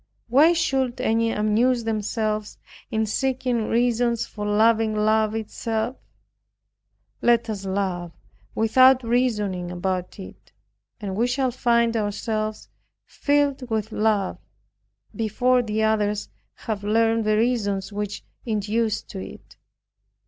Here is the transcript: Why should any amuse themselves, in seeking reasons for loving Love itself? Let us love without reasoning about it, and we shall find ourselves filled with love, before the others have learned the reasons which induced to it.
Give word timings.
Why 0.29 0.53
should 0.53 0.99
any 0.99 1.29
amuse 1.31 1.83
themselves, 1.83 2.57
in 2.89 3.05
seeking 3.05 3.67
reasons 3.67 4.25
for 4.25 4.47
loving 4.47 4.95
Love 4.95 5.35
itself? 5.35 5.95
Let 7.21 7.51
us 7.51 7.65
love 7.67 8.11
without 8.55 9.03
reasoning 9.03 9.69
about 9.69 10.17
it, 10.17 10.53
and 10.99 11.15
we 11.15 11.27
shall 11.27 11.51
find 11.51 11.95
ourselves 11.95 12.67
filled 13.05 13.69
with 13.69 13.91
love, 13.91 14.39
before 15.15 15.61
the 15.61 15.83
others 15.83 16.29
have 16.55 16.83
learned 16.83 17.23
the 17.23 17.37
reasons 17.37 17.93
which 17.93 18.23
induced 18.43 19.07
to 19.09 19.19
it. 19.19 19.55